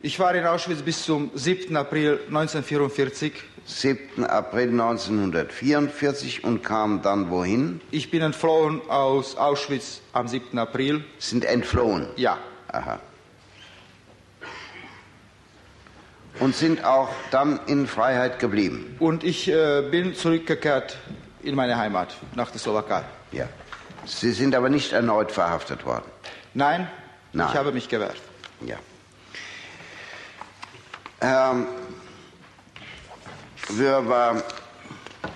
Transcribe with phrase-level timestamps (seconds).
[0.00, 1.76] Ich war in Auschwitz bis zum 7.
[1.76, 3.32] April 1944.
[3.64, 4.24] 7.
[4.24, 7.80] April 1944 und kam dann wohin?
[7.90, 10.56] Ich bin entflohen aus Auschwitz am 7.
[10.56, 11.02] April.
[11.18, 12.06] Sind entflohen?
[12.14, 12.38] Ja.
[12.68, 13.00] Aha.
[16.38, 18.94] Und sind auch dann in Freiheit geblieben?
[19.00, 20.96] Und ich äh, bin zurückgekehrt
[21.42, 23.02] in meine Heimat, nach der Slowakei.
[23.32, 23.48] Ja.
[24.06, 26.04] Sie sind aber nicht erneut verhaftet worden?
[26.54, 26.88] Nein,
[27.32, 27.48] Nein.
[27.50, 28.16] ich habe mich gewehrt.
[28.64, 28.76] Ja.
[31.20, 31.66] Herr
[33.68, 34.42] Wörber,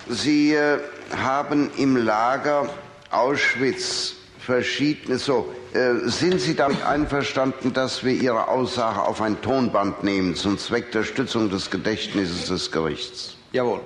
[0.09, 0.79] Sie äh,
[1.15, 2.69] haben im Lager
[3.11, 5.17] Auschwitz verschiedene.
[5.17, 10.57] So, äh, sind Sie damit einverstanden, dass wir Ihre Aussage auf ein Tonband nehmen zum
[10.57, 13.35] Zweck der Stützung des Gedächtnisses des Gerichts?
[13.51, 13.81] Jawohl.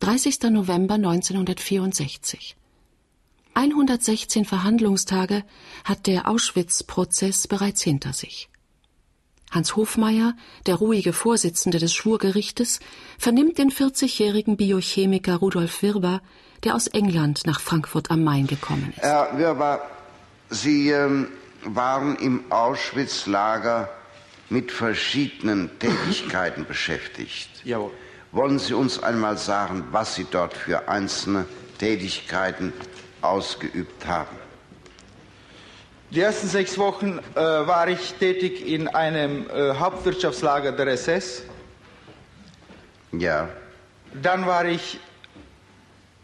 [0.00, 0.50] 30.
[0.50, 2.56] November 1964.
[3.54, 5.44] 116 Verhandlungstage
[5.84, 8.48] hat der Auschwitz-Prozess bereits hinter sich.
[9.50, 10.34] Hans Hofmeier,
[10.66, 12.80] der ruhige Vorsitzende des Schwurgerichtes,
[13.18, 16.22] vernimmt den 40-jährigen Biochemiker Rudolf Wirber,
[16.64, 19.02] der aus England nach Frankfurt am Main gekommen ist.
[19.02, 19.80] Herr Wirber,
[20.50, 21.28] Sie ähm,
[21.64, 23.88] waren im Auschwitz-Lager
[24.48, 27.48] mit verschiedenen Tätigkeiten beschäftigt.
[27.64, 27.92] Jawohl.
[28.32, 31.46] Wollen Sie uns einmal sagen, was Sie dort für einzelne
[31.78, 32.72] Tätigkeiten
[33.22, 34.36] ausgeübt haben?
[36.10, 41.44] Die ersten sechs Wochen äh, war ich tätig in einem äh, Hauptwirtschaftslager der SS.
[43.12, 43.48] Ja.
[44.20, 44.98] Dann war ich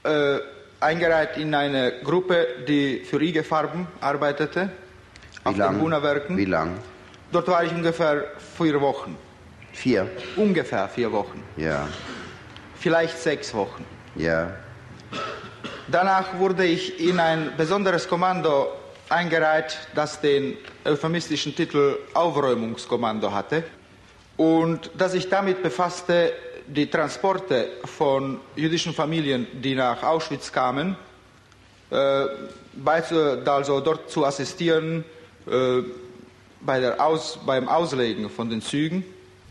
[0.03, 0.39] äh,
[0.81, 5.79] eingereiht in eine Gruppe, die für IG Farben arbeitete, Wie auf den lang?
[5.79, 6.37] Buna-Werken.
[6.37, 6.79] Wie lang?
[7.31, 8.25] Dort war ich ungefähr
[8.59, 9.17] vier Wochen.
[9.73, 10.09] Vier.
[10.35, 11.45] Ungefähr vier Wochen.
[11.57, 11.87] Ja.
[12.75, 13.85] Vielleicht sechs Wochen.
[14.17, 14.51] Ja.
[15.87, 18.73] Danach wurde ich in ein besonderes Kommando
[19.09, 23.65] eingereiht, das den euphemistischen Titel Aufräumungskommando hatte
[24.37, 26.33] und das sich damit befasste,
[26.67, 30.97] die Transporte von jüdischen Familien, die nach Auschwitz kamen,
[31.91, 32.25] äh,
[32.75, 33.03] bei,
[33.47, 35.05] also dort zu assistieren
[35.47, 35.83] äh,
[36.61, 39.05] bei der Aus, beim Auslegen von den Zügen.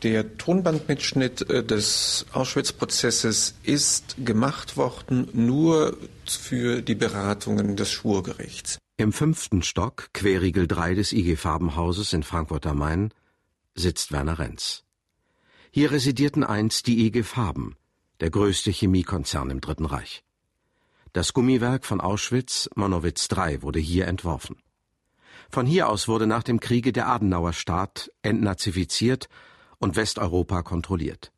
[0.04, 8.78] Der Tonbandmitschnitt äh, des Auschwitz-Prozesses ist gemacht worden nur für die Beratungen des Schwurgerichts.
[8.98, 13.14] Im fünften Stock, Querriegel 3 des IG Farbenhauses in Frankfurt am Main,
[13.74, 14.86] sitzt Werner Renz.
[15.70, 17.76] Hier residierten einst die IG Farben,
[18.22, 20.24] der größte Chemiekonzern im Dritten Reich.
[21.12, 24.56] Das Gummiwerk von Auschwitz, Monowitz III, wurde hier entworfen.
[25.50, 29.28] Von hier aus wurde nach dem Kriege der Adenauer Staat entnazifiziert
[29.78, 31.34] und Westeuropa kontrolliert.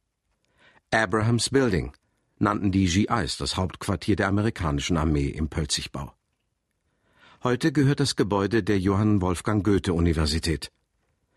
[0.92, 1.92] Abrahams Building
[2.38, 6.17] nannten die GIs das Hauptquartier der amerikanischen Armee im Pölzigbau.
[7.44, 10.72] Heute gehört das Gebäude der Johann Wolfgang Goethe Universität.